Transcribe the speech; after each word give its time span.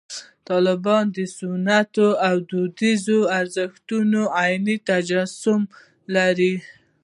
طالبان 0.49 1.05
د 1.15 1.17
سنتي 1.37 2.07
او 2.27 2.35
دودیزو 2.49 3.19
ارزښتونو 3.39 4.21
عیني 4.39 4.77
تجسم 4.89 5.61
لري. 6.15 6.53